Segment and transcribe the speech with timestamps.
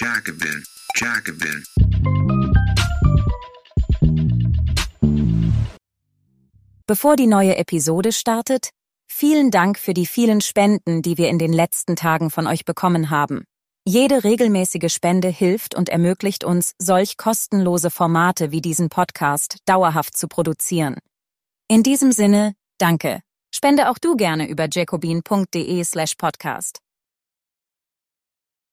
[0.00, 1.64] Jacobin, Jacobin.
[6.86, 8.70] Bevor die neue Episode startet,
[9.10, 13.10] vielen Dank für die vielen Spenden, die wir in den letzten Tagen von euch bekommen
[13.10, 13.42] haben.
[13.84, 20.28] Jede regelmäßige Spende hilft und ermöglicht uns, solch kostenlose Formate wie diesen Podcast dauerhaft zu
[20.28, 20.94] produzieren.
[21.66, 23.20] In diesem Sinne, danke.
[23.52, 26.78] Spende auch du gerne über jacobin.de slash podcast.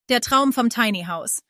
[0.08, 1.42] Der Traum vom Tiny House.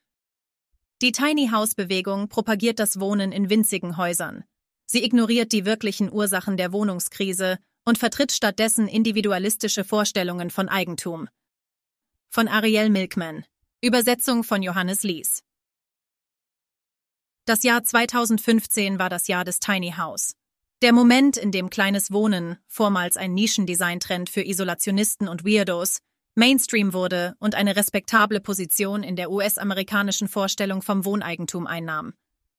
[1.03, 4.45] Die Tiny House Bewegung propagiert das Wohnen in winzigen Häusern.
[4.87, 11.29] Sie ignoriert die wirklichen Ursachen der Wohnungskrise und vertritt stattdessen individualistische Vorstellungen von Eigentum.
[12.31, 13.45] Von Ariel Milkman.
[13.83, 15.43] Übersetzung von Johannes Lies.
[17.45, 20.33] Das Jahr 2015 war das Jahr des Tiny House.
[20.81, 26.01] Der Moment, in dem kleines Wohnen, vormals ein Nischendesign-Trend für Isolationisten und Weirdos,
[26.39, 32.13] Mainstream wurde und eine respektable Position in der US-amerikanischen Vorstellung vom Wohneigentum einnahm.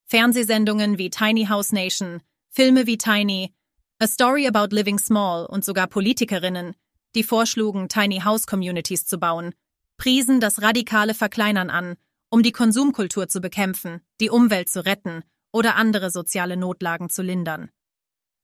[0.08, 3.54] Fernsehsendungen wie Tiny House Nation, Filme wie Tiny,
[4.00, 6.74] A Story About Living Small und sogar Politikerinnen,
[7.14, 9.54] die vorschlugen, Tiny House Communities zu bauen,
[9.98, 11.98] priesen das radikale Verkleinern an,
[12.32, 17.70] um die Konsumkultur zu bekämpfen, die Umwelt zu retten oder andere soziale Notlagen zu lindern.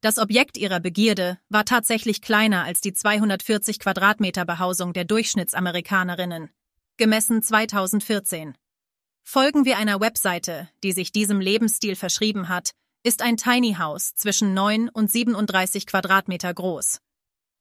[0.04, 6.50] Das Objekt ihrer Begierde war tatsächlich kleiner als die 240 Quadratmeter Behausung der Durchschnittsamerikanerinnen,
[6.98, 8.54] gemessen 2014.
[9.24, 12.72] Folgen wir einer Webseite, die sich diesem Lebensstil verschrieben hat,
[13.04, 17.00] ist ein Tiny House zwischen 9 und 37 Quadratmeter groß.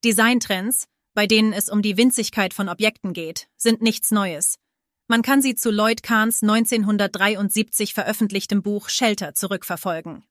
[0.04, 4.58] Designtrends, bei denen es um die Winzigkeit von Objekten geht, sind nichts Neues.
[5.06, 10.24] Man kann sie zu Lloyd Kahns 1973 veröffentlichtem Buch Shelter zurückverfolgen.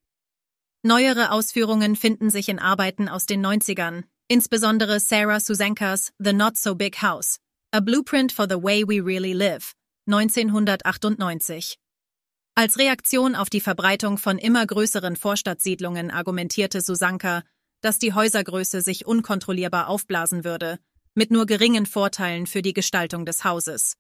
[0.84, 6.74] Neuere Ausführungen finden sich in Arbeiten aus den 90ern, insbesondere Sarah Susankas The Not So
[6.74, 7.38] Big House,
[7.70, 9.74] A Blueprint for the Way We Really Live,
[10.08, 11.78] 1998.
[12.56, 17.44] Als Reaktion auf die Verbreitung von immer größeren Vorstadtsiedlungen argumentierte Susanka,
[17.82, 20.80] dass die Häusergröße sich unkontrollierbar aufblasen würde,
[21.14, 23.98] mit nur geringen Vorteilen für die Gestaltung des Hauses.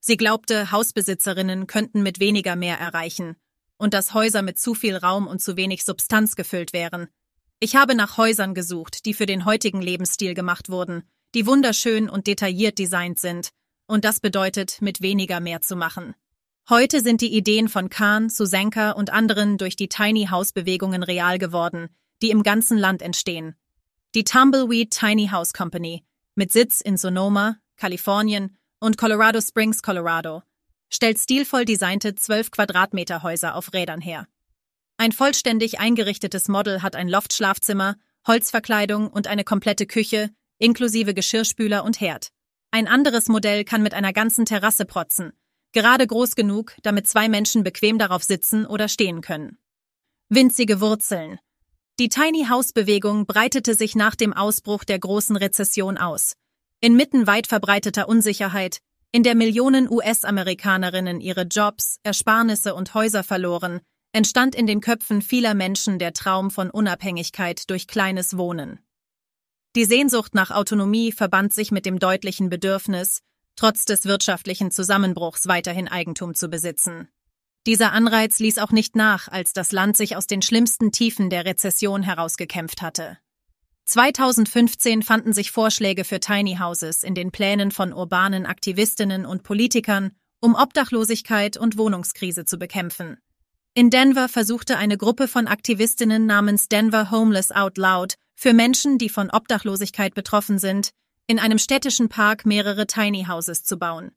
[0.00, 3.36] Sie glaubte, Hausbesitzerinnen könnten mit weniger mehr erreichen
[3.76, 7.08] und dass Häuser mit zu viel Raum und zu wenig Substanz gefüllt wären.
[7.60, 11.02] Ich habe nach Häusern gesucht, die für den heutigen Lebensstil gemacht wurden,
[11.34, 13.50] die wunderschön und detailliert designt sind,
[13.86, 16.14] und das bedeutet, mit weniger mehr zu machen.
[16.68, 21.38] Heute sind die Ideen von Kahn, Susanka und anderen durch die Tiny House Bewegungen real
[21.38, 21.90] geworden,
[22.22, 23.54] die im ganzen Land entstehen.
[24.14, 30.42] Die Tumbleweed Tiny House Company, mit Sitz in Sonoma, Kalifornien und Colorado Springs, Colorado,
[30.94, 34.28] stellt stilvoll designte 12 Quadratmeter Häuser auf Rädern her.
[34.96, 37.96] Ein vollständig eingerichtetes Model hat ein Loftschlafzimmer,
[38.26, 42.28] Holzverkleidung und eine komplette Küche, inklusive Geschirrspüler und Herd.
[42.70, 45.32] Ein anderes Modell kann mit einer ganzen Terrasse protzen,
[45.72, 49.58] gerade groß genug, damit zwei Menschen bequem darauf sitzen oder stehen können.
[50.28, 51.38] Winzige Wurzeln.
[52.00, 56.34] Die Tiny House Bewegung breitete sich nach dem Ausbruch der großen Rezession aus.
[56.80, 58.78] Inmitten weit verbreiteter Unsicherheit,
[59.14, 63.80] in der Millionen US-Amerikanerinnen ihre Jobs, Ersparnisse und Häuser verloren,
[64.10, 68.80] entstand in den Köpfen vieler Menschen der Traum von Unabhängigkeit durch kleines Wohnen.
[69.76, 73.20] Die Sehnsucht nach Autonomie verband sich mit dem deutlichen Bedürfnis,
[73.54, 77.06] trotz des wirtschaftlichen Zusammenbruchs weiterhin Eigentum zu besitzen.
[77.68, 81.44] Dieser Anreiz ließ auch nicht nach, als das Land sich aus den schlimmsten Tiefen der
[81.44, 83.18] Rezession herausgekämpft hatte.
[83.86, 90.12] 2015 fanden sich Vorschläge für Tiny Houses in den Plänen von urbanen Aktivistinnen und Politikern,
[90.40, 93.18] um Obdachlosigkeit und Wohnungskrise zu bekämpfen.
[93.74, 99.08] In Denver versuchte eine Gruppe von Aktivistinnen namens Denver Homeless Out Loud für Menschen, die
[99.08, 100.90] von Obdachlosigkeit betroffen sind,
[101.26, 104.12] in einem städtischen Park mehrere Tiny Houses zu bauen.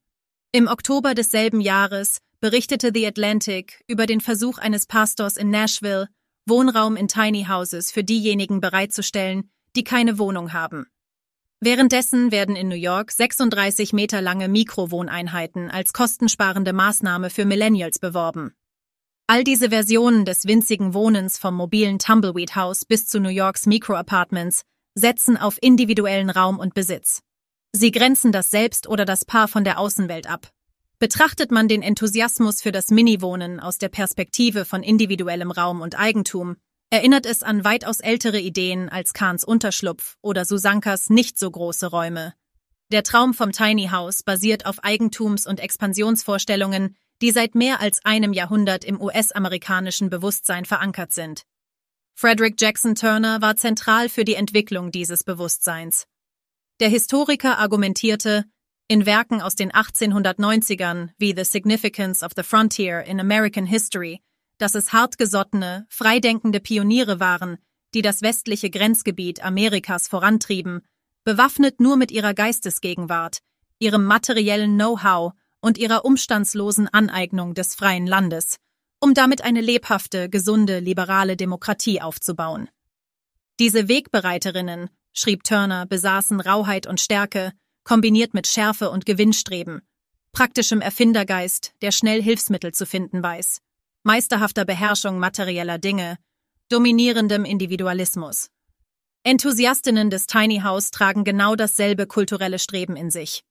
[0.51, 6.07] Im Oktober desselben Jahres berichtete The Atlantic über den Versuch eines Pastors in Nashville,
[6.45, 10.87] Wohnraum in Tiny Houses für diejenigen bereitzustellen, die keine Wohnung haben.
[11.59, 18.53] Währenddessen werden in New York 36 Meter lange Mikrowohneinheiten als kostensparende Maßnahme für Millennials beworben.
[19.25, 24.61] All diese Versionen des winzigen Wohnens vom mobilen Tumbleweed House bis zu New Yorks Mikroapartments
[24.93, 27.21] setzen auf individuellen Raum und Besitz.
[27.73, 30.49] Sie grenzen das Selbst oder das Paar von der Außenwelt ab.
[30.99, 36.55] Betrachtet man den Enthusiasmus für das Mini-Wohnen aus der Perspektive von individuellem Raum und Eigentum,
[36.89, 42.33] erinnert es an weitaus ältere Ideen als Kahns Unterschlupf oder Susankas nicht so große Räume.
[42.91, 48.31] Der Traum vom Tiny House basiert auf Eigentums- und Expansionsvorstellungen, die seit mehr als einem
[48.31, 51.43] Jahrhundert im US-amerikanischen Bewusstsein verankert sind.
[52.15, 56.05] Frederick Jackson Turner war zentral für die Entwicklung dieses Bewusstseins.
[56.79, 58.45] Der Historiker argumentierte,
[58.87, 64.21] In Werken aus den 1890ern wie The Significance of the Frontier in American History,
[64.57, 67.57] dass es hartgesottene, freidenkende Pioniere waren,
[67.93, 70.81] die das westliche Grenzgebiet Amerikas vorantrieben,
[71.23, 73.39] bewaffnet nur mit ihrer Geistesgegenwart,
[73.79, 78.57] ihrem materiellen Know-how und ihrer umstandslosen Aneignung des freien Landes,
[78.99, 82.69] um damit eine lebhafte, gesunde, liberale Demokratie aufzubauen.
[83.59, 89.81] Diese Wegbereiterinnen, schrieb Turner, besaßen Rauheit und Stärke, kombiniert mit Schärfe und Gewinnstreben,
[90.31, 93.61] praktischem Erfindergeist, der schnell Hilfsmittel zu finden weiß,
[94.07, 96.17] meisterhafter Beherrschung materieller Dinge,
[96.69, 98.49] dominierendem Individualismus.
[99.23, 103.43] Enthusiastinnen des Tiny House tragen genau dasselbe kulturelle Streben in sich.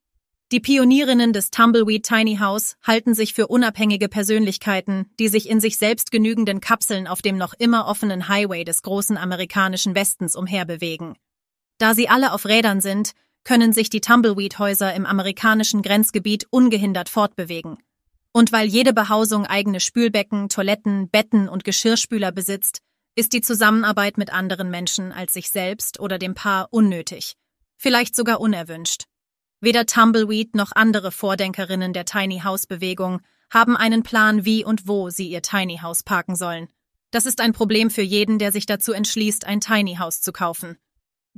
[0.50, 5.76] Die Pionierinnen des Tumbleweed Tiny House halten sich für unabhängige Persönlichkeiten, die sich in sich
[5.76, 11.16] selbst genügenden Kapseln auf dem noch immer offenen Highway des großen amerikanischen Westens umherbewegen.
[11.76, 13.12] Da sie alle auf Rädern sind,
[13.44, 17.76] können sich die Tumbleweed-Häuser im amerikanischen Grenzgebiet ungehindert fortbewegen.
[18.36, 22.82] Und weil jede Behausung eigene Spülbecken, Toiletten, Betten und Geschirrspüler besitzt,
[23.14, 27.38] ist die Zusammenarbeit mit anderen Menschen als sich selbst oder dem Paar unnötig,
[27.78, 29.04] vielleicht sogar unerwünscht.
[29.62, 35.08] Weder Tumbleweed noch andere Vordenkerinnen der Tiny House Bewegung haben einen Plan, wie und wo
[35.08, 36.68] sie ihr Tiny House parken sollen.
[37.12, 40.76] Das ist ein Problem für jeden, der sich dazu entschließt, ein Tiny House zu kaufen.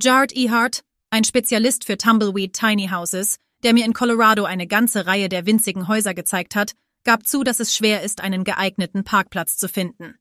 [0.01, 5.29] Jard Ehart, ein Spezialist für Tumbleweed Tiny Houses, der mir in Colorado eine ganze Reihe
[5.29, 6.73] der winzigen Häuser gezeigt hat,
[7.09, 10.13] gab zu, dass es schwer ist, einen geeigneten Parkplatz zu finden.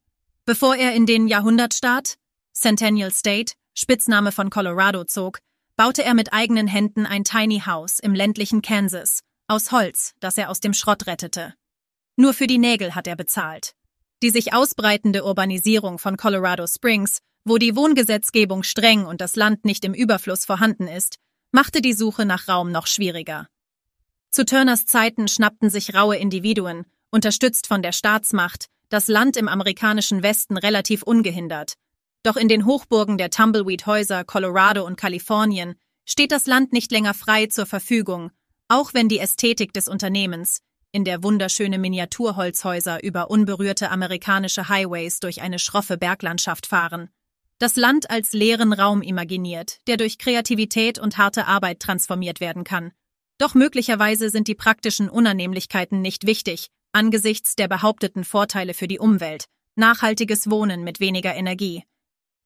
[0.47, 2.17] Bevor er in den Jahrhundertstaat,
[2.55, 5.41] Centennial State, Spitzname von Colorado zog,
[5.77, 10.49] baute er mit eigenen Händen ein Tiny House im ländlichen Kansas, aus Holz, das er
[10.49, 11.53] aus dem Schrott rettete.
[12.17, 13.75] Nur für die Nägel hat er bezahlt.
[14.23, 19.85] Die sich ausbreitende Urbanisierung von Colorado Springs, wo die Wohngesetzgebung streng und das Land nicht
[19.85, 21.17] im Überfluss vorhanden ist,
[21.53, 23.47] machte die Suche nach Raum noch schwieriger.
[24.31, 30.23] Zu Turners Zeiten schnappten sich raue Individuen, unterstützt von der Staatsmacht, das Land im amerikanischen
[30.23, 31.75] Westen relativ ungehindert,
[32.23, 37.47] doch in den Hochburgen der Tumbleweed-Häuser Colorado und Kalifornien steht das Land nicht länger frei
[37.47, 38.31] zur Verfügung,
[38.69, 40.61] auch wenn die Ästhetik des Unternehmens,
[40.93, 47.11] in der wunderschöne Miniaturholzhäuser über unberührte amerikanische Highways durch eine schroffe Berglandschaft fahren,
[47.59, 52.93] das Land als leeren Raum imaginiert, der durch Kreativität und harte Arbeit transformiert werden kann.
[53.39, 59.47] Doch möglicherweise sind die praktischen Unannehmlichkeiten nicht wichtig, angesichts der behaupteten Vorteile für die Umwelt,
[59.77, 61.85] nachhaltiges Wohnen mit weniger Energie,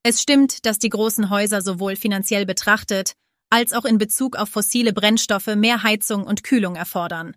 [0.05, 3.13] es stimmt, dass die großen Häuser sowohl finanziell betrachtet
[3.51, 7.37] als auch in Bezug auf fossile Brennstoffe mehr Heizung und Kühlung erfordern.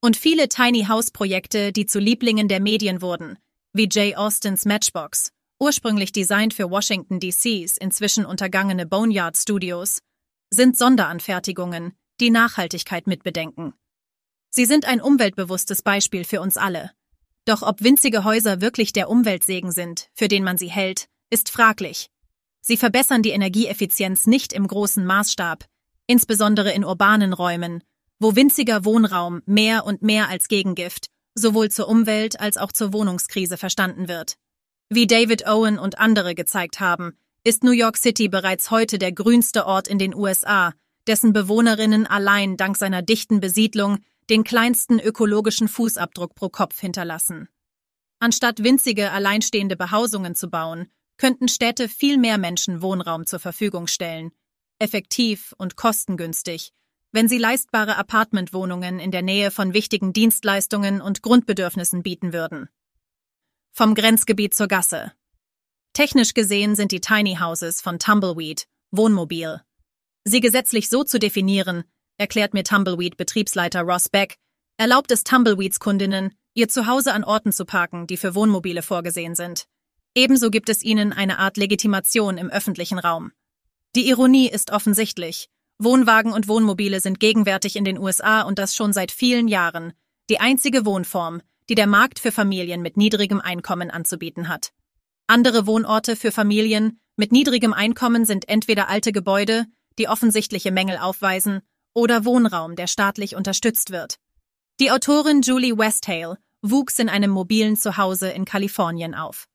[0.00, 3.38] Und viele Tiny House Projekte, die zu Lieblingen der Medien wurden,
[3.72, 9.98] wie Jay Austins Matchbox, ursprünglich designt für Washington DCs, inzwischen untergangene Boneyard Studios,
[10.50, 13.74] sind Sonderanfertigungen, die Nachhaltigkeit mitbedenken.
[14.50, 16.90] Sie sind ein umweltbewusstes Beispiel für uns alle.
[17.44, 22.08] Doch ob winzige Häuser wirklich der Umweltsegen sind, für den man sie hält, ist fraglich.
[22.60, 25.64] Sie verbessern die Energieeffizienz nicht im großen Maßstab,
[26.06, 27.82] insbesondere in urbanen Räumen,
[28.20, 33.56] wo winziger Wohnraum mehr und mehr als Gegengift sowohl zur Umwelt als auch zur Wohnungskrise
[33.56, 34.36] verstanden wird.
[34.88, 39.66] Wie David Owen und andere gezeigt haben, ist New York City bereits heute der grünste
[39.66, 40.74] Ort in den USA,
[41.06, 43.98] dessen Bewohnerinnen allein dank seiner dichten Besiedlung
[44.30, 47.48] den kleinsten ökologischen Fußabdruck pro Kopf hinterlassen.
[48.20, 54.30] Anstatt winzige, alleinstehende Behausungen zu bauen, könnten Städte viel mehr Menschen Wohnraum zur Verfügung stellen,
[54.78, 56.72] effektiv und kostengünstig,
[57.12, 62.68] wenn sie leistbare Apartmentwohnungen in der Nähe von wichtigen Dienstleistungen und Grundbedürfnissen bieten würden.
[63.72, 65.12] Vom Grenzgebiet zur Gasse.
[65.92, 69.60] Technisch gesehen sind die Tiny Houses von Tumbleweed Wohnmobil.
[70.24, 71.84] Sie gesetzlich so zu definieren,
[72.16, 74.36] erklärt mir Tumbleweed Betriebsleiter Ross Beck,
[74.76, 79.66] erlaubt es Tumbleweeds Kundinnen, ihr Zuhause an Orten zu parken, die für Wohnmobile vorgesehen sind.
[80.14, 83.32] Ebenso gibt es ihnen eine Art Legitimation im öffentlichen Raum.
[83.96, 85.48] Die Ironie ist offensichtlich.
[85.78, 89.92] Wohnwagen und Wohnmobile sind gegenwärtig in den USA und das schon seit vielen Jahren
[90.30, 94.72] die einzige Wohnform, die der Markt für Familien mit niedrigem Einkommen anzubieten hat.
[95.26, 99.66] Andere Wohnorte für Familien mit niedrigem Einkommen sind entweder alte Gebäude,
[99.98, 101.62] die offensichtliche Mängel aufweisen,
[101.94, 104.16] oder Wohnraum, der staatlich unterstützt wird.
[104.80, 109.46] Die Autorin Julie Westhale wuchs in einem mobilen Zuhause in Kalifornien auf.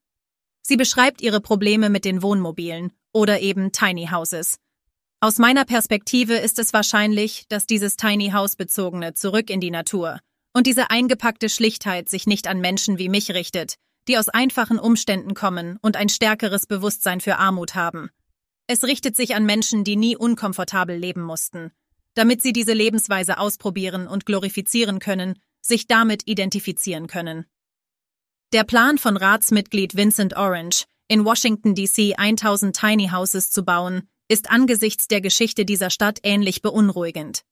[0.62, 4.58] Sie beschreibt ihre Probleme mit den Wohnmobilen oder eben Tiny Houses.
[5.20, 10.20] Aus meiner Perspektive ist es wahrscheinlich, dass dieses Tiny House bezogene zurück in die Natur
[10.52, 13.76] und diese eingepackte Schlichtheit sich nicht an Menschen wie mich richtet,
[14.06, 18.10] die aus einfachen Umständen kommen und ein stärkeres Bewusstsein für Armut haben.
[18.68, 21.72] Es richtet sich an Menschen, die nie unkomfortabel leben mussten.
[22.18, 27.46] damit sie diese Lebensweise ausprobieren und glorifizieren können, sich damit identifizieren können.
[28.52, 34.50] Der Plan von Ratsmitglied Vincent Orange, in Washington DC 1000 Tiny Houses zu bauen, ist
[34.50, 37.44] angesichts der Geschichte dieser Stadt ähnlich beunruhigend.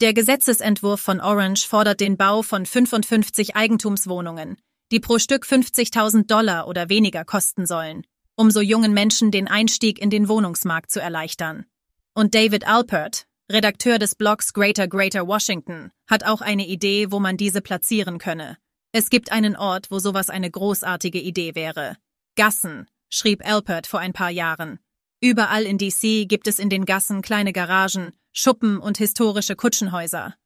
[0.00, 4.56] Der Gesetzesentwurf von Orange fordert den Bau von 55 Eigentumswohnungen,
[4.90, 8.06] die pro Stück 50.000 Dollar oder weniger kosten sollen,
[8.38, 11.66] um so jungen Menschen den Einstieg in den Wohnungsmarkt zu erleichtern.
[12.14, 17.36] Und David Alpert, Redakteur des Blogs Greater Greater Washington, hat auch eine Idee, wo man
[17.36, 18.56] diese platzieren könne.
[18.92, 21.96] Es gibt einen Ort, wo sowas eine großartige Idee wäre.
[22.36, 24.78] Gassen, schrieb Alpert vor ein paar Jahren.
[25.20, 30.36] Überall in DC gibt es in den Gassen kleine Garagen, Schuppen und historische Kutschenhäuser.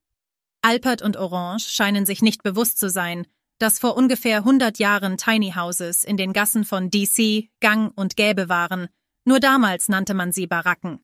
[0.63, 3.27] Alpert und Orange scheinen sich nicht bewusst zu sein,
[3.59, 8.49] dass vor ungefähr 100 Jahren Tiny Houses in den Gassen von DC gang und gäbe
[8.49, 8.88] waren,
[9.25, 11.00] nur damals nannte man sie Baracken.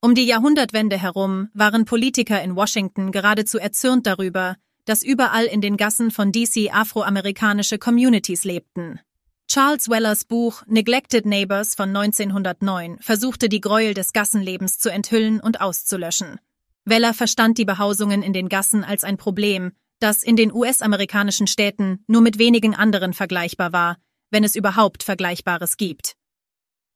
[0.00, 5.76] Um die Jahrhundertwende herum waren Politiker in Washington geradezu erzürnt darüber, dass überall in den
[5.76, 9.00] Gassen von DC afroamerikanische Communities lebten.
[9.48, 15.60] Charles Wellers Buch Neglected Neighbors von 1909 versuchte die Gräuel des Gassenlebens zu enthüllen und
[15.60, 16.40] auszulöschen.
[16.84, 22.04] Weller verstand die Behausungen in den Gassen als ein Problem, das in den US-amerikanischen Städten
[22.06, 23.96] nur mit wenigen anderen vergleichbar war,
[24.30, 26.14] wenn es überhaupt Vergleichbares gibt.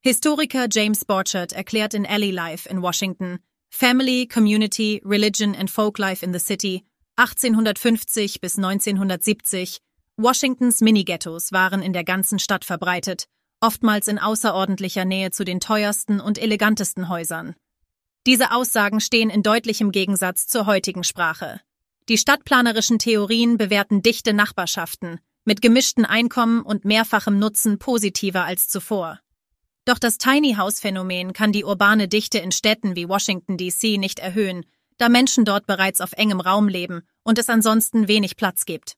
[0.03, 3.39] Historiker James Borchert erklärt in Alley Life in Washington
[3.71, 6.85] Family, Community, Religion and Folklife in the City
[7.17, 9.79] 1850 bis 1970
[10.17, 13.27] Washingtons Minighettos waren in der ganzen Stadt verbreitet,
[13.61, 17.55] oftmals in außerordentlicher Nähe zu den teuersten und elegantesten Häusern.
[18.27, 21.61] Diese Aussagen stehen in deutlichem Gegensatz zur heutigen Sprache.
[22.11, 29.21] Die stadtplanerischen Theorien bewerten dichte Nachbarschaften mit gemischten Einkommen und mehrfachem Nutzen positiver als zuvor.
[29.85, 34.19] Doch das Tiny House Phänomen kann die urbane Dichte in Städten wie Washington DC nicht
[34.19, 34.67] erhöhen,
[34.99, 38.95] da Menschen dort bereits auf engem Raum leben und es ansonsten wenig Platz gibt.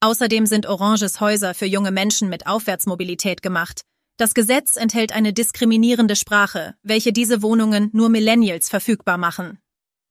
[0.00, 3.86] Außerdem sind Oranges Häuser für junge Menschen mit Aufwärtsmobilität gemacht.
[4.18, 9.61] Das Gesetz enthält eine diskriminierende Sprache, welche diese Wohnungen nur Millennials verfügbar machen.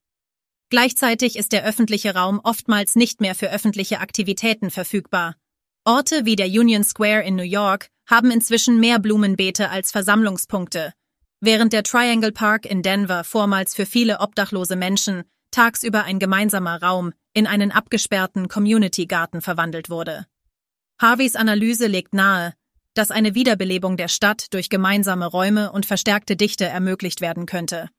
[0.69, 5.35] Gleichzeitig ist der öffentliche Raum oftmals nicht mehr für öffentliche Aktivitäten verfügbar.
[5.85, 10.93] Orte wie der Union Square in New York haben inzwischen mehr Blumenbeete als Versammlungspunkte,
[11.41, 17.13] Während der Triangle Park in Denver vormals für viele obdachlose Menschen tagsüber ein gemeinsamer Raum
[17.33, 20.25] in einen abgesperrten Community-Garten verwandelt wurde.
[20.99, 22.53] Harveys Analyse legt nahe,
[22.95, 27.89] dass eine Wiederbelebung der Stadt durch gemeinsame Räume und verstärkte Dichte ermöglicht werden könnte.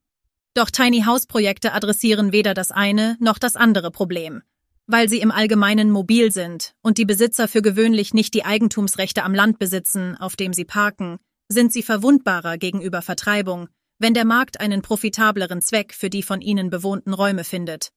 [0.54, 4.42] Doch Tiny House Projekte adressieren weder das eine noch das andere Problem.
[4.86, 9.34] Weil sie im Allgemeinen mobil sind und die Besitzer für gewöhnlich nicht die Eigentumsrechte am
[9.34, 14.82] Land besitzen, auf dem sie parken, sind sie verwundbarer gegenüber Vertreibung, wenn der Markt einen
[14.82, 17.90] profitableren Zweck für die von ihnen bewohnten Räume findet.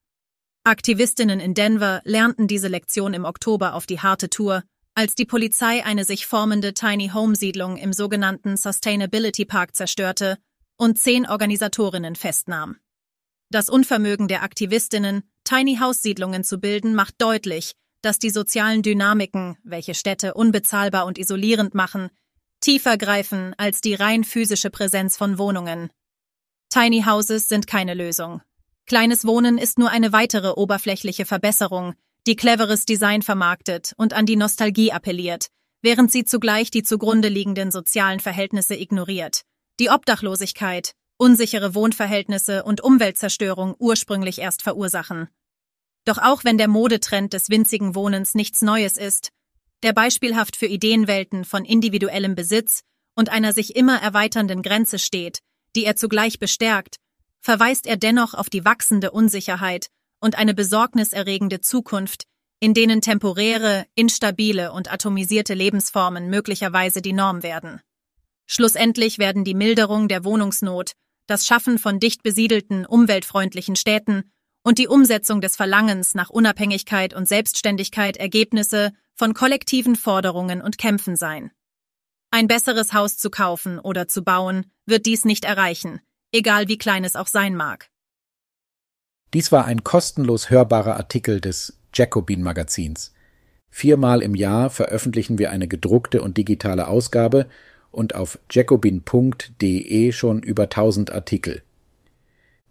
[0.65, 4.63] Aktivistinnen in Denver lernten diese Lektion im Oktober auf die harte Tour,
[5.00, 10.38] als die Polizei eine sich formende Tiny Home Siedlung im sogenannten Sustainability Park zerstörte
[10.75, 12.75] und zehn Organisatorinnen festnahm.
[13.50, 19.58] Das Unvermögen der Aktivistinnen, Tiny House Siedlungen zu bilden, macht deutlich, dass die sozialen Dynamiken,
[19.63, 22.10] welche Städte unbezahlbar und isolierend machen,
[22.60, 25.91] tiefer greifen als die rein physische Präsenz von Wohnungen.
[26.68, 28.41] Tiny Houses sind keine Lösung.
[28.86, 31.96] Kleines Wohnen ist nur eine weitere oberflächliche Verbesserung,
[32.29, 35.48] die cleveres Design vermarktet und an die Nostalgie appelliert,
[35.81, 39.41] während sie zugleich die zugrunde liegenden sozialen Verhältnisse ignoriert.
[39.79, 45.27] Die Obdachlosigkeit, unsichere Wohnverhältnisse und Umweltzerstörung ursprünglich erst verursachen.
[46.05, 49.29] Doch auch wenn der Modetrend des winzigen Wohnens nichts Neues ist,
[49.81, 52.83] der beispielhaft für Ideenwelten von individuellem Besitz
[53.15, 55.39] und einer sich immer erweiternden Grenze steht,
[55.75, 56.98] die er zugleich bestärkt,
[57.41, 59.88] verweist er dennoch auf die wachsende Unsicherheit
[60.19, 62.25] und eine besorgniserregende Zukunft,
[62.59, 67.81] in denen temporäre, instabile und atomisierte Lebensformen möglicherweise die Norm werden.
[68.47, 70.93] Schlussendlich werden die Milderung der Wohnungsnot,
[71.27, 74.31] das Schaffen von dicht besiedelten, umweltfreundlichen Städten
[74.63, 81.15] und die Umsetzung des Verlangens nach Unabhängigkeit und Selbstständigkeit Ergebnisse von kollektiven Forderungen und Kämpfen
[81.15, 81.51] sein.
[82.31, 87.03] Ein besseres Haus zu kaufen oder zu bauen, wird dies nicht erreichen, egal wie klein
[87.03, 87.89] es auch sein mag.
[89.33, 93.13] Dies war ein kostenlos hörbarer Artikel des Jacobin Magazins.
[93.69, 97.45] Viermal im Jahr veröffentlichen wir eine gedruckte und digitale Ausgabe
[97.91, 101.62] und auf jacobin.de schon über 1000 Artikel.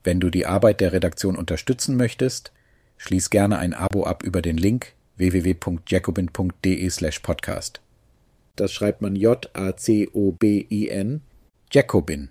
[0.02, 2.50] Wenn du die Arbeit der Redaktion unterstützen möchtest,
[2.96, 7.80] schließ gerne ein Abo ab über den Link www.jacobin.de/podcast.
[8.56, 11.20] Das schreibt man J-A-C-O-B-I-N,
[11.70, 12.30] Jacobin.